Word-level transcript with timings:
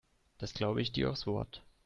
Das 0.39 0.55
glaube 0.55 0.81
ich 0.81 0.91
dir 0.91 1.11
aufs 1.11 1.27
Wort. 1.27 1.61